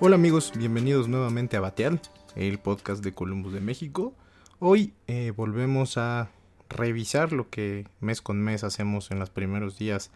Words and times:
Hola 0.00 0.14
amigos, 0.14 0.52
bienvenidos 0.56 1.08
nuevamente 1.08 1.56
a 1.56 1.60
Bateal, 1.60 2.00
el 2.36 2.60
podcast 2.60 3.02
de 3.02 3.12
Columbus 3.12 3.52
de 3.52 3.60
México. 3.60 4.14
Hoy 4.60 4.92
eh, 5.08 5.32
volvemos 5.36 5.98
a 5.98 6.30
revisar 6.68 7.32
lo 7.32 7.50
que 7.50 7.84
mes 7.98 8.22
con 8.22 8.40
mes 8.40 8.62
hacemos 8.62 9.10
en 9.10 9.18
los 9.18 9.30
primeros 9.30 9.76
días 9.76 10.12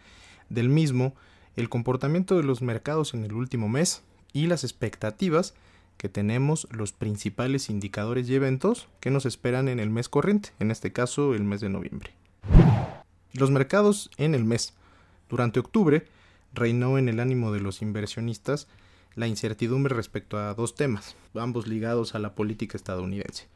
del 0.50 0.68
mismo, 0.68 1.16
el 1.56 1.68
comportamiento 1.68 2.36
de 2.36 2.44
los 2.44 2.62
mercados 2.62 3.12
en 3.12 3.24
el 3.24 3.32
último 3.32 3.68
mes 3.68 4.04
y 4.32 4.46
las 4.46 4.62
expectativas 4.62 5.52
que 5.96 6.08
tenemos 6.08 6.68
los 6.70 6.92
principales 6.92 7.68
indicadores 7.68 8.28
y 8.28 8.36
eventos 8.36 8.86
que 9.00 9.10
nos 9.10 9.26
esperan 9.26 9.66
en 9.66 9.80
el 9.80 9.90
mes 9.90 10.08
corriente, 10.08 10.50
en 10.60 10.70
este 10.70 10.92
caso 10.92 11.34
el 11.34 11.42
mes 11.42 11.60
de 11.60 11.70
noviembre. 11.70 12.12
Los 13.32 13.50
mercados 13.50 14.12
en 14.16 14.36
el 14.36 14.44
mes. 14.44 14.74
Durante 15.28 15.58
octubre 15.58 16.06
reinó 16.54 16.98
en 16.98 17.08
el 17.08 17.18
ánimo 17.18 17.50
de 17.50 17.58
los 17.58 17.82
inversionistas 17.82 18.68
la 19.14 19.26
incertidumbre 19.26 19.94
respecto 19.94 20.38
a 20.38 20.54
dos 20.54 20.74
temas, 20.74 21.16
ambos 21.34 21.66
ligados 21.66 22.14
a 22.14 22.18
la 22.18 22.34
política 22.34 22.76
estadounidense. 22.76 23.48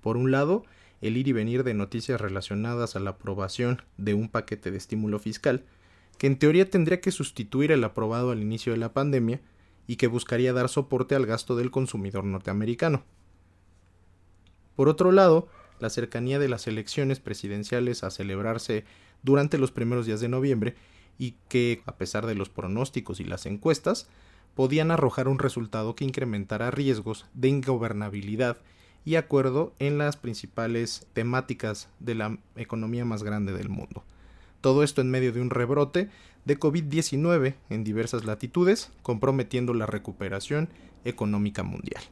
Por 0.00 0.16
un 0.16 0.30
lado, 0.30 0.64
el 1.00 1.16
ir 1.16 1.28
y 1.28 1.32
venir 1.32 1.64
de 1.64 1.74
noticias 1.74 2.20
relacionadas 2.20 2.96
a 2.96 3.00
la 3.00 3.10
aprobación 3.10 3.82
de 3.96 4.14
un 4.14 4.28
paquete 4.28 4.70
de 4.70 4.78
estímulo 4.78 5.18
fiscal, 5.18 5.64
que 6.18 6.26
en 6.26 6.38
teoría 6.38 6.70
tendría 6.70 7.00
que 7.00 7.10
sustituir 7.10 7.72
el 7.72 7.84
aprobado 7.84 8.30
al 8.30 8.40
inicio 8.40 8.72
de 8.72 8.78
la 8.78 8.92
pandemia 8.92 9.40
y 9.86 9.96
que 9.96 10.06
buscaría 10.06 10.52
dar 10.52 10.68
soporte 10.68 11.14
al 11.14 11.26
gasto 11.26 11.56
del 11.56 11.70
consumidor 11.70 12.24
norteamericano. 12.24 13.04
Por 14.76 14.88
otro 14.88 15.12
lado, 15.12 15.48
la 15.80 15.90
cercanía 15.90 16.38
de 16.38 16.48
las 16.48 16.66
elecciones 16.66 17.20
presidenciales 17.20 18.04
a 18.04 18.10
celebrarse 18.10 18.84
durante 19.22 19.58
los 19.58 19.72
primeros 19.72 20.06
días 20.06 20.20
de 20.20 20.28
noviembre 20.28 20.76
y 21.18 21.34
que, 21.48 21.82
a 21.86 21.96
pesar 21.96 22.26
de 22.26 22.34
los 22.34 22.48
pronósticos 22.48 23.20
y 23.20 23.24
las 23.24 23.46
encuestas, 23.46 24.08
podían 24.54 24.90
arrojar 24.90 25.28
un 25.28 25.38
resultado 25.38 25.94
que 25.94 26.04
incrementara 26.04 26.70
riesgos 26.70 27.26
de 27.34 27.48
ingobernabilidad 27.48 28.58
y 29.04 29.16
acuerdo 29.16 29.74
en 29.78 29.98
las 29.98 30.16
principales 30.16 31.06
temáticas 31.12 31.88
de 32.00 32.14
la 32.14 32.38
economía 32.56 33.04
más 33.04 33.22
grande 33.22 33.52
del 33.52 33.68
mundo. 33.68 34.04
Todo 34.60 34.82
esto 34.82 35.02
en 35.02 35.10
medio 35.10 35.32
de 35.32 35.42
un 35.42 35.50
rebrote 35.50 36.08
de 36.44 36.58
COVID-19 36.58 37.54
en 37.68 37.84
diversas 37.84 38.24
latitudes, 38.24 38.92
comprometiendo 39.02 39.74
la 39.74 39.86
recuperación 39.86 40.70
económica 41.04 41.62
mundial. 41.62 42.02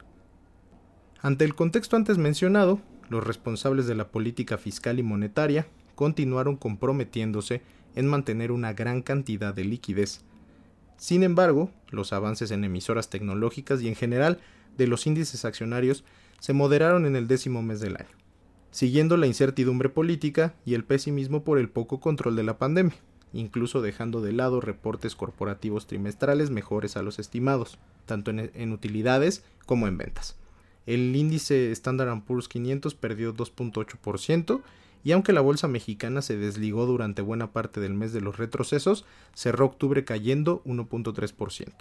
Ante 1.21 1.45
el 1.45 1.55
contexto 1.55 1.95
antes 1.95 2.17
mencionado, 2.17 2.79
los 3.09 3.23
responsables 3.23 3.87
de 3.87 3.95
la 3.95 4.09
política 4.09 4.57
fiscal 4.57 4.99
y 4.99 5.03
monetaria 5.03 5.67
continuaron 5.95 6.57
comprometiéndose 6.57 7.61
en 7.95 8.07
mantener 8.07 8.51
una 8.51 8.73
gran 8.73 9.01
cantidad 9.01 9.53
de 9.53 9.63
liquidez 9.63 10.23
sin 10.97 11.23
embargo, 11.23 11.69
los 11.89 12.13
avances 12.13 12.51
en 12.51 12.63
emisoras 12.63 13.09
tecnológicas 13.09 13.81
y 13.81 13.87
en 13.87 13.95
general 13.95 14.39
de 14.77 14.87
los 14.87 15.05
índices 15.07 15.45
accionarios 15.45 16.03
se 16.39 16.53
moderaron 16.53 17.05
en 17.05 17.15
el 17.15 17.27
décimo 17.27 17.61
mes 17.61 17.79
del 17.79 17.95
año, 17.95 18.15
siguiendo 18.71 19.17
la 19.17 19.27
incertidumbre 19.27 19.89
política 19.89 20.55
y 20.65 20.73
el 20.73 20.83
pesimismo 20.83 21.43
por 21.43 21.57
el 21.57 21.69
poco 21.69 21.99
control 21.99 22.35
de 22.35 22.43
la 22.43 22.57
pandemia, 22.57 22.95
incluso 23.33 23.81
dejando 23.81 24.21
de 24.21 24.33
lado 24.33 24.61
reportes 24.61 25.15
corporativos 25.15 25.87
trimestrales 25.87 26.49
mejores 26.49 26.97
a 26.97 27.01
los 27.01 27.19
estimados, 27.19 27.77
tanto 28.05 28.31
en, 28.31 28.71
utilidades 28.73 29.43
como 29.65 29.87
en 29.87 29.97
ventas. 29.97 30.37
El 30.85 31.15
índice 31.15 31.71
Standard 31.71 32.23
Poor's 32.23 32.47
500 32.47 32.93
perdió 32.95 33.33
2.8%, 33.33 34.61
y 35.03 35.11
aunque 35.11 35.33
la 35.33 35.41
bolsa 35.41 35.67
mexicana 35.67 36.21
se 36.21 36.37
desligó 36.37 36.85
durante 36.85 37.21
buena 37.21 37.51
parte 37.51 37.79
del 37.79 37.93
mes 37.93 38.13
de 38.13 38.21
los 38.21 38.37
retrocesos, 38.37 39.05
cerró 39.33 39.65
octubre 39.65 40.05
cayendo 40.05 40.63
1.3%. 40.65 41.71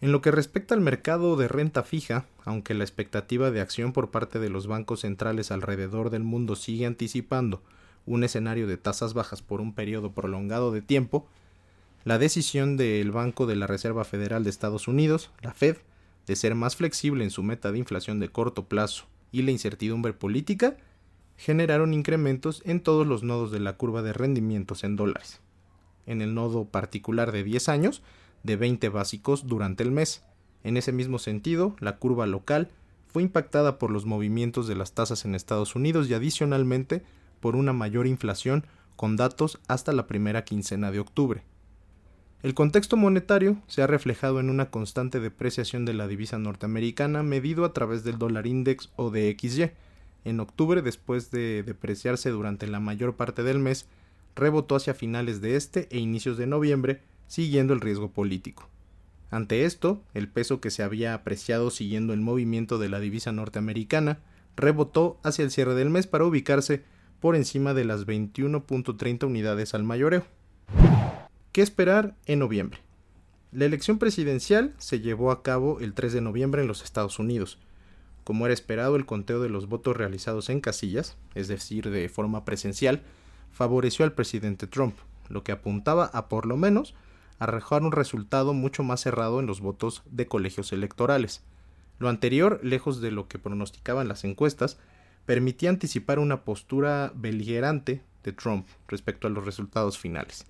En 0.00 0.12
lo 0.12 0.20
que 0.20 0.30
respecta 0.30 0.74
al 0.74 0.80
mercado 0.80 1.36
de 1.36 1.48
renta 1.48 1.82
fija, 1.82 2.26
aunque 2.44 2.74
la 2.74 2.84
expectativa 2.84 3.50
de 3.50 3.60
acción 3.60 3.92
por 3.92 4.10
parte 4.10 4.38
de 4.38 4.50
los 4.50 4.66
bancos 4.66 5.00
centrales 5.00 5.50
alrededor 5.50 6.10
del 6.10 6.24
mundo 6.24 6.56
sigue 6.56 6.86
anticipando 6.86 7.62
un 8.06 8.24
escenario 8.24 8.66
de 8.66 8.76
tasas 8.76 9.14
bajas 9.14 9.40
por 9.40 9.60
un 9.60 9.74
periodo 9.74 10.12
prolongado 10.12 10.72
de 10.72 10.82
tiempo, 10.82 11.26
la 12.04 12.18
decisión 12.18 12.76
del 12.76 13.10
Banco 13.12 13.46
de 13.46 13.56
la 13.56 13.66
Reserva 13.66 14.04
Federal 14.04 14.44
de 14.44 14.50
Estados 14.50 14.88
Unidos, 14.88 15.30
la 15.40 15.54
Fed, 15.54 15.78
de 16.26 16.36
ser 16.36 16.54
más 16.54 16.76
flexible 16.76 17.24
en 17.24 17.30
su 17.30 17.42
meta 17.42 17.72
de 17.72 17.78
inflación 17.78 18.20
de 18.20 18.28
corto 18.28 18.66
plazo 18.66 19.06
y 19.32 19.42
la 19.42 19.52
incertidumbre 19.52 20.12
política 20.12 20.76
generaron 21.36 21.94
incrementos 21.94 22.62
en 22.64 22.80
todos 22.80 23.06
los 23.06 23.22
nodos 23.22 23.50
de 23.50 23.60
la 23.60 23.76
curva 23.76 24.02
de 24.02 24.12
rendimientos 24.12 24.84
en 24.84 24.96
dólares. 24.96 25.40
En 26.06 26.22
el 26.22 26.34
nodo 26.34 26.66
particular 26.66 27.32
de 27.32 27.44
10 27.44 27.68
años, 27.68 28.02
de 28.42 28.56
20 28.56 28.88
básicos 28.90 29.46
durante 29.46 29.82
el 29.82 29.90
mes. 29.90 30.22
En 30.62 30.76
ese 30.76 30.92
mismo 30.92 31.18
sentido, 31.18 31.74
la 31.80 31.96
curva 31.96 32.26
local 32.26 32.70
fue 33.08 33.22
impactada 33.22 33.78
por 33.78 33.90
los 33.90 34.06
movimientos 34.06 34.66
de 34.66 34.74
las 34.74 34.92
tasas 34.92 35.24
en 35.24 35.34
Estados 35.34 35.74
Unidos 35.76 36.08
y 36.08 36.14
adicionalmente 36.14 37.02
por 37.40 37.56
una 37.56 37.72
mayor 37.72 38.06
inflación 38.06 38.66
con 38.96 39.16
datos 39.16 39.60
hasta 39.68 39.92
la 39.92 40.06
primera 40.06 40.44
quincena 40.44 40.90
de 40.90 41.00
octubre. 41.00 41.42
El 42.42 42.54
contexto 42.54 42.96
monetario 42.96 43.56
se 43.68 43.82
ha 43.82 43.86
reflejado 43.86 44.38
en 44.38 44.50
una 44.50 44.70
constante 44.70 45.18
depreciación 45.18 45.86
de 45.86 45.94
la 45.94 46.06
divisa 46.06 46.38
norteamericana 46.38 47.22
medido 47.22 47.64
a 47.64 47.72
través 47.72 48.04
del 48.04 48.18
dólar 48.18 48.46
index 48.46 48.90
o 48.96 49.10
de 49.10 49.34
XY, 49.38 49.70
en 50.24 50.40
octubre, 50.40 50.82
después 50.82 51.30
de 51.30 51.62
depreciarse 51.62 52.30
durante 52.30 52.66
la 52.66 52.80
mayor 52.80 53.16
parte 53.16 53.42
del 53.42 53.58
mes, 53.58 53.86
rebotó 54.34 54.76
hacia 54.76 54.94
finales 54.94 55.40
de 55.40 55.56
este 55.56 55.88
e 55.90 55.98
inicios 55.98 56.36
de 56.36 56.46
noviembre, 56.46 57.02
siguiendo 57.26 57.72
el 57.72 57.80
riesgo 57.80 58.10
político. 58.10 58.68
Ante 59.30 59.64
esto, 59.64 60.02
el 60.14 60.28
peso 60.28 60.60
que 60.60 60.70
se 60.70 60.82
había 60.82 61.14
apreciado 61.14 61.70
siguiendo 61.70 62.12
el 62.12 62.20
movimiento 62.20 62.78
de 62.78 62.88
la 62.88 63.00
divisa 63.00 63.32
norteamericana 63.32 64.20
rebotó 64.56 65.18
hacia 65.22 65.44
el 65.44 65.50
cierre 65.50 65.74
del 65.74 65.90
mes 65.90 66.06
para 66.06 66.24
ubicarse 66.24 66.84
por 67.20 67.36
encima 67.36 67.74
de 67.74 67.84
las 67.84 68.06
21.30 68.06 69.24
unidades 69.26 69.74
al 69.74 69.82
mayoreo. 69.82 70.24
¿Qué 71.52 71.62
esperar 71.62 72.14
en 72.26 72.40
noviembre? 72.40 72.80
La 73.50 73.64
elección 73.64 73.98
presidencial 73.98 74.74
se 74.78 75.00
llevó 75.00 75.30
a 75.30 75.42
cabo 75.42 75.80
el 75.80 75.94
3 75.94 76.12
de 76.12 76.20
noviembre 76.20 76.62
en 76.62 76.68
los 76.68 76.82
Estados 76.82 77.18
Unidos, 77.18 77.58
como 78.24 78.46
era 78.46 78.54
esperado, 78.54 78.96
el 78.96 79.06
conteo 79.06 79.40
de 79.40 79.50
los 79.50 79.68
votos 79.68 79.96
realizados 79.96 80.48
en 80.48 80.60
casillas, 80.60 81.16
es 81.34 81.46
decir, 81.48 81.90
de 81.90 82.08
forma 82.08 82.44
presencial, 82.44 83.02
favoreció 83.52 84.04
al 84.04 84.12
presidente 84.12 84.66
Trump, 84.66 84.96
lo 85.28 85.44
que 85.44 85.52
apuntaba 85.52 86.06
a 86.06 86.28
por 86.28 86.46
lo 86.46 86.56
menos 86.56 86.94
arrojar 87.38 87.82
un 87.82 87.92
resultado 87.92 88.54
mucho 88.54 88.82
más 88.82 89.00
cerrado 89.00 89.40
en 89.40 89.46
los 89.46 89.60
votos 89.60 90.02
de 90.10 90.26
colegios 90.26 90.72
electorales. 90.72 91.42
Lo 91.98 92.08
anterior, 92.08 92.60
lejos 92.62 93.00
de 93.00 93.10
lo 93.10 93.28
que 93.28 93.38
pronosticaban 93.38 94.08
las 94.08 94.24
encuestas, 94.24 94.78
permitía 95.26 95.70
anticipar 95.70 96.18
una 96.18 96.44
postura 96.44 97.12
beligerante 97.14 98.02
de 98.22 98.32
Trump 98.32 98.66
respecto 98.88 99.26
a 99.26 99.30
los 99.30 99.44
resultados 99.44 99.98
finales, 99.98 100.46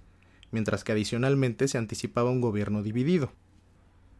mientras 0.51 0.85
que 0.85 0.93
adicionalmente 0.93 1.69
se 1.69 1.79
anticipaba 1.79 2.31
un 2.31 2.41
gobierno 2.41 2.83
dividido. 2.83 3.33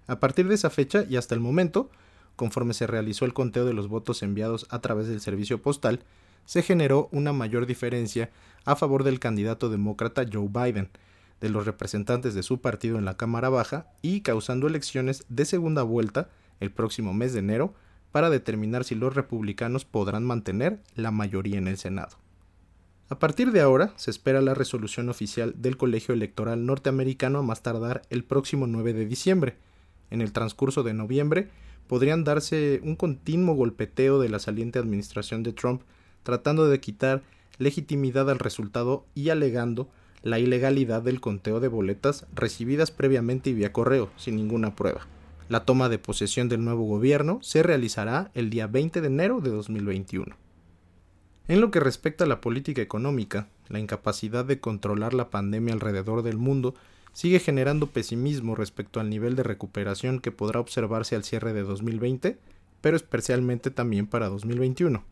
A 0.07 0.21
partir 0.21 0.49
de 0.49 0.55
esa 0.55 0.71
fecha 0.71 1.05
y 1.09 1.17
hasta 1.17 1.35
el 1.35 1.41
momento, 1.41 1.91
conforme 2.37 2.75
se 2.75 2.87
realizó 2.87 3.25
el 3.25 3.35
conteo 3.35 3.65
de 3.65 3.75
los 3.75 3.89
votos 3.89 4.23
enviados 4.23 4.67
a 4.71 4.81
través 4.81 5.09
del 5.09 5.21
servicio 5.21 5.63
postal, 5.63 6.01
se 6.45 6.63
generó 6.63 7.09
una 7.13 7.33
mayor 7.33 7.67
diferencia 7.67 8.31
a 8.65 8.77
favor 8.77 9.05
del 9.05 9.21
candidato 9.21 9.71
demócrata 9.71 10.25
Joe 10.31 10.49
Biden, 10.49 10.91
de 11.41 11.49
los 11.49 11.67
representantes 11.67 12.35
de 12.35 12.43
su 12.43 12.61
partido 12.61 12.99
en 12.99 13.05
la 13.05 13.17
Cámara 13.17 13.49
Baja 13.49 13.89
y 14.03 14.21
causando 14.21 14.67
elecciones 14.67 15.25
de 15.29 15.45
segunda 15.45 15.83
vuelta 15.83 16.31
el 16.61 16.71
próximo 16.71 17.13
mes 17.13 17.33
de 17.33 17.41
enero 17.41 17.75
para 18.13 18.31
determinar 18.31 18.85
si 18.85 18.95
los 18.95 19.15
republicanos 19.15 19.85
podrán 19.85 20.25
mantener 20.25 20.81
la 20.95 21.11
mayoría 21.11 21.59
en 21.59 21.69
el 21.69 21.77
Senado. 21.77 22.17
A 23.11 23.19
partir 23.19 23.53
de 23.53 23.61
ahora 23.61 23.93
se 23.97 24.11
espera 24.11 24.41
la 24.41 24.55
resolución 24.55 25.09
oficial 25.09 25.55
del 25.59 25.77
Colegio 25.77 26.15
Electoral 26.15 26.65
norteamericano 26.65 27.41
a 27.41 27.43
más 27.43 27.63
tardar 27.63 28.03
el 28.09 28.25
próximo 28.25 28.67
9 28.67 28.95
de 28.95 29.05
diciembre. 29.05 29.57
En 30.11 30.23
el 30.23 30.33
transcurso 30.33 30.83
de 30.83 30.95
noviembre 30.95 31.51
podrían 31.87 32.25
darse 32.25 32.81
un 32.83 32.97
continuo 32.97 33.55
golpeteo 33.55 34.19
de 34.21 34.29
la 34.29 34.39
saliente 34.39 34.79
administración 34.79 35.43
de 35.43 35.53
Trump 35.53 35.83
tratando 36.23 36.67
de 36.69 36.81
quitar 36.81 37.23
legitimidad 37.59 38.31
al 38.31 38.39
resultado 38.39 39.07
y 39.15 39.29
alegando 39.29 39.89
la 40.23 40.39
ilegalidad 40.39 41.03
del 41.03 41.21
conteo 41.21 41.61
de 41.61 41.69
boletas 41.69 42.27
recibidas 42.35 42.91
previamente 42.91 43.51
y 43.51 43.55
vía 43.55 43.73
correo, 43.73 44.11
sin 44.17 44.37
ninguna 44.37 44.75
prueba. 44.75 45.07
La 45.51 45.67
toma 45.67 45.91
de 45.91 45.99
posesión 45.99 46.49
del 46.49 46.65
nuevo 46.65 46.85
gobierno 46.85 47.39
se 47.43 47.63
realizará 47.63 48.31
el 48.33 48.49
día 48.49 48.67
20 48.67 49.03
de 49.03 49.07
enero 49.07 49.41
de 49.43 49.51
2021. 49.51 50.35
En 51.47 51.61
lo 51.61 51.71
que 51.71 51.81
respecta 51.81 52.25
a 52.25 52.27
la 52.27 52.41
política 52.41 52.81
económica, 52.81 53.49
la 53.69 53.79
incapacidad 53.79 54.47
de 54.47 54.61
controlar 54.61 55.13
la 55.13 55.29
pandemia 55.29 55.75
alrededor 55.75 56.23
del 56.23 56.39
mundo 56.39 56.75
sigue 57.15 57.39
generando 57.39 57.87
pesimismo 57.87 58.55
respecto 58.55 59.01
al 59.01 59.09
nivel 59.09 59.37
de 59.37 59.45
recuperación 59.45 60.21
que 60.21 60.33
podrá 60.33 60.61
observarse 60.61 61.17
al 61.17 61.25
cierre 61.25 61.55
de 61.55 61.63
2020, 61.63 62.39
pero 62.83 62.97
especialmente 62.97 63.71
también 63.71 64.07
para 64.07 64.29
2021. 64.29 65.03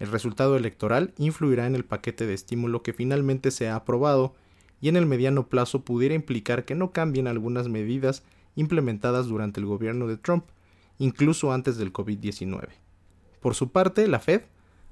El 0.00 0.10
resultado 0.10 0.56
electoral 0.56 1.12
influirá 1.18 1.66
en 1.66 1.76
el 1.76 1.84
paquete 1.84 2.26
de 2.26 2.34
estímulo 2.34 2.82
que 2.82 2.94
finalmente 2.94 3.50
se 3.50 3.68
ha 3.68 3.76
aprobado 3.76 4.34
y 4.80 4.88
en 4.88 4.96
el 4.96 5.04
mediano 5.04 5.46
plazo 5.46 5.84
pudiera 5.84 6.14
implicar 6.14 6.64
que 6.64 6.74
no 6.74 6.90
cambien 6.90 7.26
algunas 7.26 7.68
medidas 7.68 8.22
implementadas 8.56 9.26
durante 9.26 9.60
el 9.60 9.66
gobierno 9.66 10.06
de 10.06 10.16
Trump, 10.16 10.46
incluso 10.98 11.52
antes 11.52 11.76
del 11.76 11.92
COVID-19. 11.92 12.68
Por 13.40 13.54
su 13.54 13.70
parte, 13.70 14.08
la 14.08 14.20
Fed 14.20 14.42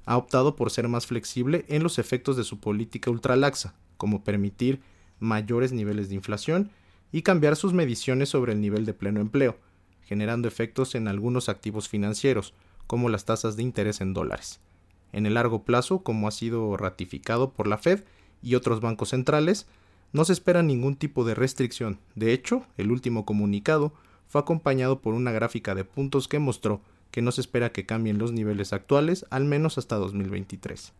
ha 0.05 0.15
optado 0.15 0.55
por 0.55 0.69
ser 0.69 0.87
más 0.87 1.07
flexible 1.07 1.65
en 1.69 1.81
los 1.81 1.97
efectos 1.97 2.37
de 2.37 2.43
su 2.43 2.59
política 2.59 3.09
ultralaxa, 3.09 3.73
como 3.97 4.23
permitir 4.23 4.79
mayores 5.19 5.71
niveles 5.71 6.09
de 6.09 6.15
inflación 6.15 6.71
y 7.11 7.21
cambiar 7.23 7.55
sus 7.55 7.73
mediciones 7.73 8.29
sobre 8.29 8.53
el 8.53 8.61
nivel 8.61 8.85
de 8.85 8.93
pleno 8.93 9.21
empleo, 9.21 9.57
generando 10.03 10.47
efectos 10.47 10.95
en 10.95 11.07
algunos 11.07 11.49
activos 11.49 11.89
financieros, 11.89 12.53
como 12.87 13.09
las 13.09 13.25
tasas 13.25 13.55
de 13.55 13.63
interés 13.63 14.01
en 14.01 14.13
dólares. 14.13 14.59
En 15.11 15.25
el 15.25 15.35
largo 15.35 15.63
plazo, 15.63 15.99
como 15.99 16.27
ha 16.27 16.31
sido 16.31 16.77
ratificado 16.77 17.51
por 17.51 17.67
la 17.67 17.77
Fed 17.77 18.03
y 18.41 18.55
otros 18.55 18.81
bancos 18.81 19.09
centrales, 19.09 19.67
no 20.11 20.25
se 20.25 20.33
espera 20.33 20.63
ningún 20.63 20.95
tipo 20.95 21.23
de 21.23 21.35
restricción. 21.35 21.99
De 22.15 22.33
hecho, 22.33 22.65
el 22.77 22.91
último 22.91 23.25
comunicado 23.25 23.93
fue 24.27 24.41
acompañado 24.41 25.01
por 25.01 25.13
una 25.13 25.31
gráfica 25.31 25.75
de 25.75 25.83
puntos 25.83 26.27
que 26.27 26.39
mostró 26.39 26.81
que 27.11 27.21
no 27.21 27.31
se 27.31 27.41
espera 27.41 27.71
que 27.71 27.85
cambien 27.85 28.19
los 28.19 28.31
niveles 28.31 28.73
actuales 28.73 29.25
al 29.29 29.45
menos 29.45 29.77
hasta 29.77 29.95
2023. 29.95 30.93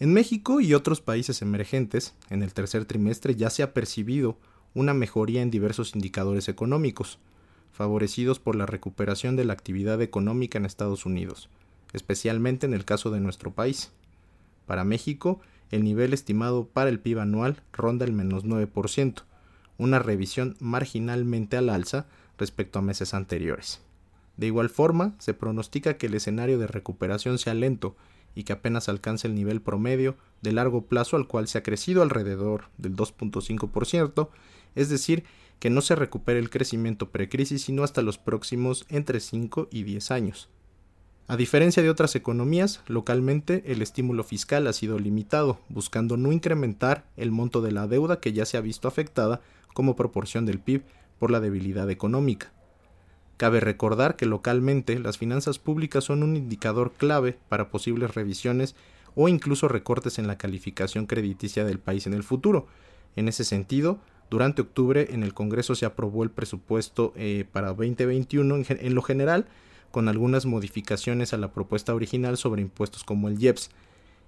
En 0.00 0.14
México 0.14 0.62
y 0.62 0.72
otros 0.72 1.02
países 1.02 1.42
emergentes, 1.42 2.14
en 2.30 2.42
el 2.42 2.54
tercer 2.54 2.86
trimestre 2.86 3.34
ya 3.34 3.50
se 3.50 3.62
ha 3.62 3.74
percibido 3.74 4.38
una 4.72 4.94
mejoría 4.94 5.42
en 5.42 5.50
diversos 5.50 5.94
indicadores 5.94 6.48
económicos, 6.48 7.18
favorecidos 7.70 8.38
por 8.38 8.56
la 8.56 8.64
recuperación 8.64 9.36
de 9.36 9.44
la 9.44 9.52
actividad 9.52 10.00
económica 10.00 10.56
en 10.56 10.64
Estados 10.64 11.04
Unidos, 11.04 11.50
especialmente 11.92 12.64
en 12.64 12.72
el 12.72 12.86
caso 12.86 13.10
de 13.10 13.20
nuestro 13.20 13.52
país. 13.52 13.92
Para 14.64 14.84
México, 14.84 15.40
el 15.70 15.84
nivel 15.84 16.14
estimado 16.14 16.66
para 16.66 16.88
el 16.88 16.98
PIB 16.98 17.18
anual 17.18 17.62
ronda 17.70 18.06
el 18.06 18.14
menos 18.14 18.46
9%, 18.46 19.24
una 19.76 19.98
revisión 19.98 20.56
marginalmente 20.60 21.58
al 21.58 21.68
alza 21.68 22.06
respecto 22.38 22.78
a 22.78 22.82
meses 22.82 23.12
anteriores. 23.12 23.82
De 24.38 24.46
igual 24.46 24.70
forma, 24.70 25.14
se 25.18 25.34
pronostica 25.34 25.98
que 25.98 26.06
el 26.06 26.14
escenario 26.14 26.58
de 26.58 26.68
recuperación 26.68 27.36
sea 27.36 27.52
lento 27.52 27.96
y 28.34 28.44
que 28.44 28.52
apenas 28.52 28.88
alcance 28.88 29.26
el 29.28 29.34
nivel 29.34 29.60
promedio 29.60 30.16
de 30.42 30.52
largo 30.52 30.86
plazo 30.86 31.16
al 31.16 31.26
cual 31.26 31.48
se 31.48 31.58
ha 31.58 31.62
crecido 31.62 32.02
alrededor 32.02 32.64
del 32.78 32.96
2.5%, 32.96 34.28
es 34.74 34.88
decir, 34.88 35.24
que 35.58 35.70
no 35.70 35.82
se 35.82 35.94
recupere 35.94 36.38
el 36.38 36.50
crecimiento 36.50 37.10
precrisis 37.10 37.62
sino 37.62 37.84
hasta 37.84 38.02
los 38.02 38.18
próximos 38.18 38.86
entre 38.88 39.20
5 39.20 39.68
y 39.70 39.82
10 39.82 40.10
años. 40.10 40.48
A 41.28 41.36
diferencia 41.36 41.80
de 41.82 41.90
otras 41.90 42.16
economías, 42.16 42.80
localmente 42.88 43.62
el 43.66 43.82
estímulo 43.82 44.24
fiscal 44.24 44.66
ha 44.66 44.72
sido 44.72 44.98
limitado, 44.98 45.60
buscando 45.68 46.16
no 46.16 46.32
incrementar 46.32 47.04
el 47.16 47.30
monto 47.30 47.62
de 47.62 47.70
la 47.70 47.86
deuda 47.86 48.18
que 48.18 48.32
ya 48.32 48.44
se 48.46 48.56
ha 48.56 48.60
visto 48.60 48.88
afectada 48.88 49.40
como 49.72 49.94
proporción 49.94 50.44
del 50.44 50.58
PIB 50.58 50.82
por 51.20 51.30
la 51.30 51.38
debilidad 51.38 51.88
económica. 51.88 52.52
Cabe 53.40 53.60
recordar 53.60 54.16
que 54.16 54.26
localmente 54.26 54.98
las 54.98 55.16
finanzas 55.16 55.58
públicas 55.58 56.04
son 56.04 56.22
un 56.22 56.36
indicador 56.36 56.92
clave 56.92 57.38
para 57.48 57.70
posibles 57.70 58.14
revisiones 58.14 58.76
o 59.14 59.30
incluso 59.30 59.66
recortes 59.66 60.18
en 60.18 60.26
la 60.26 60.36
calificación 60.36 61.06
crediticia 61.06 61.64
del 61.64 61.78
país 61.78 62.06
en 62.06 62.12
el 62.12 62.22
futuro. 62.22 62.66
En 63.16 63.28
ese 63.28 63.44
sentido, 63.44 63.98
durante 64.28 64.60
octubre 64.60 65.08
en 65.12 65.22
el 65.22 65.32
Congreso 65.32 65.74
se 65.74 65.86
aprobó 65.86 66.22
el 66.22 66.30
presupuesto 66.30 67.14
eh, 67.16 67.46
para 67.50 67.68
2021 67.68 68.62
en 68.68 68.94
lo 68.94 69.00
general, 69.00 69.46
con 69.90 70.08
algunas 70.08 70.44
modificaciones 70.44 71.32
a 71.32 71.38
la 71.38 71.50
propuesta 71.50 71.94
original 71.94 72.36
sobre 72.36 72.60
impuestos 72.60 73.04
como 73.04 73.28
el 73.28 73.42
IEPS, 73.42 73.70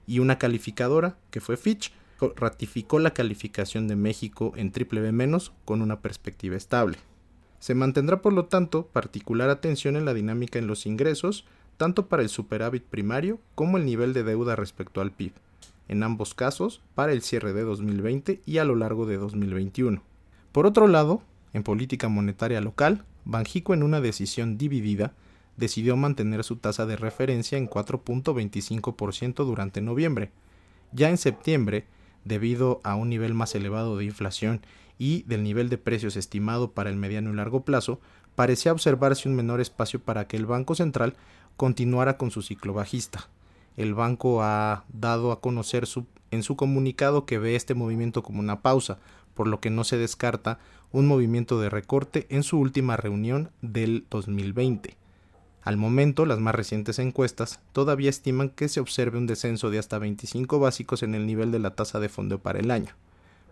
y 0.06 0.20
una 0.20 0.38
calificadora, 0.38 1.18
que 1.30 1.42
fue 1.42 1.58
Fitch, 1.58 1.92
ratificó 2.34 2.98
la 2.98 3.12
calificación 3.12 3.88
de 3.88 3.96
México 3.96 4.54
en 4.56 4.72
triple 4.72 5.02
B- 5.02 5.38
con 5.66 5.82
una 5.82 6.00
perspectiva 6.00 6.56
estable. 6.56 6.96
Se 7.62 7.76
mantendrá, 7.76 8.22
por 8.22 8.32
lo 8.32 8.46
tanto, 8.46 8.88
particular 8.88 9.48
atención 9.48 9.94
en 9.94 10.04
la 10.04 10.14
dinámica 10.14 10.58
en 10.58 10.66
los 10.66 10.84
ingresos, 10.84 11.44
tanto 11.76 12.08
para 12.08 12.24
el 12.24 12.28
superávit 12.28 12.82
primario 12.82 13.38
como 13.54 13.78
el 13.78 13.84
nivel 13.84 14.14
de 14.14 14.24
deuda 14.24 14.56
respecto 14.56 15.00
al 15.00 15.12
PIB, 15.12 15.30
en 15.86 16.02
ambos 16.02 16.34
casos 16.34 16.82
para 16.96 17.12
el 17.12 17.22
cierre 17.22 17.52
de 17.52 17.62
2020 17.62 18.40
y 18.44 18.58
a 18.58 18.64
lo 18.64 18.74
largo 18.74 19.06
de 19.06 19.16
2021. 19.16 20.02
Por 20.50 20.66
otro 20.66 20.88
lado, 20.88 21.22
en 21.52 21.62
política 21.62 22.08
monetaria 22.08 22.60
local, 22.60 23.04
Banjico 23.24 23.74
en 23.74 23.84
una 23.84 24.00
decisión 24.00 24.58
dividida 24.58 25.12
decidió 25.56 25.96
mantener 25.96 26.42
su 26.42 26.56
tasa 26.56 26.84
de 26.84 26.96
referencia 26.96 27.58
en 27.58 27.70
4.25% 27.70 29.44
durante 29.44 29.80
noviembre. 29.80 30.32
Ya 30.90 31.10
en 31.10 31.16
septiembre, 31.16 31.84
debido 32.24 32.80
a 32.84 32.94
un 32.94 33.08
nivel 33.08 33.34
más 33.34 33.54
elevado 33.54 33.96
de 33.96 34.04
inflación 34.04 34.60
y 34.98 35.22
del 35.24 35.42
nivel 35.42 35.68
de 35.68 35.78
precios 35.78 36.16
estimado 36.16 36.70
para 36.70 36.90
el 36.90 36.96
mediano 36.96 37.32
y 37.32 37.34
largo 37.34 37.64
plazo, 37.64 38.00
parecía 38.34 38.72
observarse 38.72 39.28
un 39.28 39.34
menor 39.34 39.60
espacio 39.60 40.00
para 40.00 40.26
que 40.26 40.36
el 40.36 40.46
Banco 40.46 40.74
Central 40.74 41.14
continuara 41.56 42.16
con 42.16 42.30
su 42.30 42.42
ciclo 42.42 42.72
bajista. 42.72 43.28
El 43.76 43.94
banco 43.94 44.42
ha 44.42 44.84
dado 44.92 45.32
a 45.32 45.40
conocer 45.40 45.88
en 46.30 46.42
su 46.42 46.56
comunicado 46.56 47.24
que 47.24 47.38
ve 47.38 47.56
este 47.56 47.74
movimiento 47.74 48.22
como 48.22 48.40
una 48.40 48.60
pausa, 48.60 48.98
por 49.34 49.46
lo 49.48 49.60
que 49.60 49.70
no 49.70 49.84
se 49.84 49.96
descarta 49.96 50.58
un 50.92 51.06
movimiento 51.06 51.58
de 51.60 51.70
recorte 51.70 52.26
en 52.28 52.42
su 52.42 52.58
última 52.58 52.96
reunión 52.96 53.50
del 53.62 54.04
2020. 54.10 54.96
Al 55.62 55.76
momento, 55.76 56.26
las 56.26 56.40
más 56.40 56.54
recientes 56.54 56.98
encuestas 56.98 57.60
todavía 57.72 58.10
estiman 58.10 58.48
que 58.50 58.68
se 58.68 58.80
observe 58.80 59.18
un 59.18 59.26
descenso 59.26 59.70
de 59.70 59.78
hasta 59.78 59.98
25 59.98 60.58
básicos 60.58 61.04
en 61.04 61.14
el 61.14 61.26
nivel 61.26 61.52
de 61.52 61.60
la 61.60 61.76
tasa 61.76 62.00
de 62.00 62.08
fondeo 62.08 62.40
para 62.40 62.58
el 62.58 62.70
año, 62.70 62.94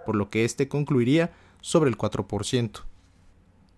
por 0.05 0.17
lo 0.17 0.29
que 0.29 0.45
este 0.45 0.67
concluiría 0.67 1.33
sobre 1.61 1.89
el 1.89 1.97
4%. 1.97 2.81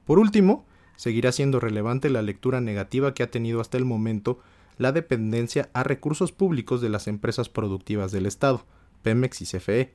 Por 0.06 0.18
último, 0.18 0.64
seguirá 0.96 1.30
siendo 1.30 1.60
relevante 1.60 2.08
la 2.08 2.22
lectura 2.22 2.60
negativa 2.60 3.12
que 3.12 3.22
ha 3.22 3.30
tenido 3.30 3.60
hasta 3.60 3.76
el 3.76 3.84
momento 3.84 4.40
la 4.78 4.92
dependencia 4.92 5.68
a 5.74 5.82
recursos 5.82 6.32
públicos 6.32 6.80
de 6.80 6.88
las 6.88 7.08
empresas 7.08 7.50
productivas 7.50 8.12
del 8.12 8.24
Estado, 8.24 8.64
Pemex 9.02 9.42
y 9.42 9.46
CFE, 9.46 9.92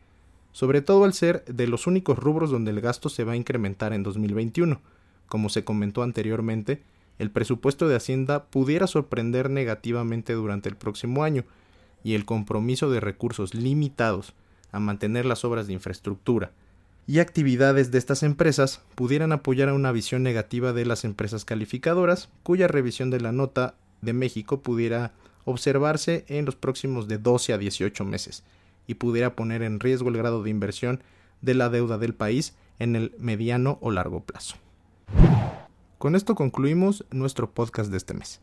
sobre 0.51 0.81
todo 0.81 1.05
al 1.05 1.13
ser 1.13 1.43
de 1.45 1.67
los 1.67 1.87
únicos 1.87 2.19
rubros 2.19 2.51
donde 2.51 2.71
el 2.71 2.81
gasto 2.81 3.09
se 3.09 3.23
va 3.23 3.33
a 3.33 3.35
incrementar 3.35 3.93
en 3.93 4.03
2021. 4.03 4.79
Como 5.27 5.49
se 5.49 5.63
comentó 5.63 6.03
anteriormente, 6.03 6.83
el 7.19 7.31
presupuesto 7.31 7.87
de 7.87 7.95
Hacienda 7.95 8.45
pudiera 8.45 8.87
sorprender 8.87 9.49
negativamente 9.49 10.33
durante 10.33 10.69
el 10.69 10.75
próximo 10.75 11.23
año 11.23 11.43
y 12.03 12.13
el 12.13 12.25
compromiso 12.25 12.89
de 12.89 12.99
recursos 12.99 13.53
limitados 13.53 14.33
a 14.71 14.79
mantener 14.79 15.25
las 15.25 15.43
obras 15.43 15.67
de 15.67 15.73
infraestructura 15.73 16.51
y 17.07 17.19
actividades 17.19 17.89
de 17.89 17.97
estas 17.97 18.21
empresas 18.21 18.81
pudieran 18.95 19.31
apoyar 19.31 19.69
a 19.69 19.73
una 19.73 19.93
visión 19.93 20.23
negativa 20.23 20.73
de 20.73 20.85
las 20.85 21.05
empresas 21.05 21.45
calificadoras, 21.45 22.29
cuya 22.43 22.67
revisión 22.67 23.09
de 23.09 23.21
la 23.21 23.31
nota 23.31 23.75
de 24.01 24.11
México 24.11 24.61
pudiera 24.61 25.13
observarse 25.45 26.25
en 26.27 26.43
los 26.43 26.55
próximos 26.55 27.07
de 27.07 27.17
12 27.17 27.53
a 27.53 27.57
18 27.57 28.03
meses 28.03 28.43
y 28.87 28.95
pudiera 28.95 29.35
poner 29.35 29.63
en 29.63 29.79
riesgo 29.79 30.09
el 30.09 30.17
grado 30.17 30.43
de 30.43 30.49
inversión 30.49 31.01
de 31.41 31.53
la 31.53 31.69
deuda 31.69 31.97
del 31.97 32.13
país 32.13 32.55
en 32.77 32.97
el 32.97 33.13
mediano 33.17 33.77
o 33.81 33.89
largo 33.89 34.19
plazo. 34.19 34.57
Con 35.97 36.15
esto 36.15 36.35
concluimos 36.35 37.05
nuestro 37.09 37.49
podcast 37.49 37.89
de 37.89 37.97
este 37.97 38.13
mes. 38.13 38.39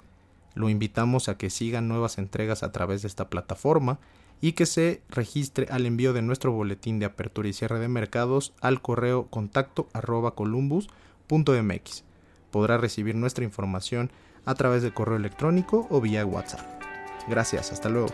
Lo 0.55 0.69
invitamos 0.69 1.29
a 1.29 1.39
que 1.39 1.51
sigan 1.51 1.87
nuevas 1.87 2.19
entregas 2.19 2.65
a 2.65 2.73
través 2.73 3.03
de 3.03 3.09
esta 3.09 3.31
plataforma 3.31 4.01
y 4.41 4.53
que 4.53 4.67
se 4.67 5.03
registre 5.09 5.69
al 5.71 5.87
envío 5.87 6.13
de 6.13 6.23
nuestro 6.23 6.51
boletín 6.51 6.99
de 6.99 7.07
apertura 7.07 7.49
y 7.49 7.53
cierre 7.53 7.79
de 7.79 7.87
mercados 7.87 8.55
al 8.61 8.83
correo 8.83 9.29
contacto 9.29 9.89
arroba. 9.93 10.35
Podrá 12.51 12.77
recibir 12.77 13.15
nuestra 13.15 13.45
información 13.45 14.11
a 14.45 14.55
través 14.57 14.83
de 14.83 14.93
correo 14.93 15.17
electrónico 15.17 15.87
o 15.91 16.01
vía 16.01 16.27
WhatsApp. 16.27 16.83
Gracias, 17.29 17.71
hasta 17.71 17.89
luego. 17.89 18.09